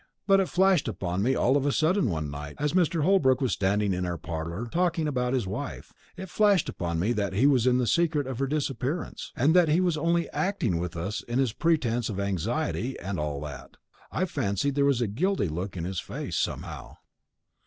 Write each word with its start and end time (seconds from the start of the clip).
But 0.25 0.39
it 0.39 0.49
flashed 0.49 0.87
upon 0.87 1.21
me 1.21 1.35
all 1.35 1.55
of 1.55 1.63
a 1.63 1.71
sudden 1.71 2.09
one 2.09 2.31
night, 2.31 2.55
as 2.57 2.73
Mr. 2.73 3.03
Holbrook 3.03 3.39
was 3.39 3.51
standing 3.51 3.93
in 3.93 4.03
our 4.03 4.17
parlour 4.17 4.65
talking 4.65 5.07
about 5.07 5.35
his 5.35 5.45
wife 5.45 5.93
it 6.17 6.27
flashed 6.27 6.67
upon 6.67 6.97
me 6.97 7.13
that 7.13 7.33
he 7.33 7.45
was 7.45 7.67
in 7.67 7.77
the 7.77 7.85
secret 7.85 8.25
of 8.25 8.39
her 8.39 8.47
disappearance, 8.47 9.31
and 9.35 9.55
that 9.55 9.69
he 9.69 9.79
was 9.79 9.97
only 9.97 10.27
acting 10.31 10.79
with 10.79 10.97
us 10.97 11.21
in 11.21 11.37
his 11.37 11.53
pretence 11.53 12.09
of 12.09 12.19
anxiety 12.19 12.97
and 12.99 13.19
all 13.19 13.39
that; 13.41 13.77
I 14.11 14.25
fancied 14.25 14.73
there 14.73 14.85
was 14.85 15.01
a 15.01 15.07
guilty 15.07 15.47
look 15.47 15.77
in 15.77 15.83
his 15.83 15.99
face, 15.99 16.35
somehow." 16.35 16.95